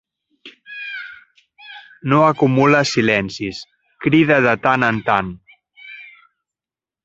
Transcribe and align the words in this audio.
No 2.15 2.23
acumules 2.29 2.95
silencis, 2.97 3.61
crida 4.07 4.41
de 4.49 4.57
tant 4.67 4.89
en 4.91 5.01
tant. 5.11 5.33